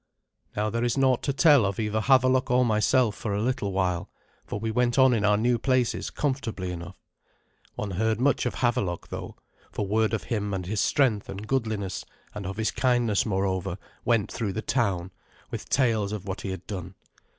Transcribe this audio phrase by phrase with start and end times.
[0.57, 4.09] Now there is naught to tell of either Havelok or myself for a little while,
[4.43, 6.97] for we went on in our new places comfortably enough.
[7.75, 9.35] One heard much of Havelok, though,
[9.71, 12.03] for word of him and his strength and goodliness,
[12.33, 15.11] and of his kindness moreover, went through the town,
[15.51, 16.95] with tales of what he had done.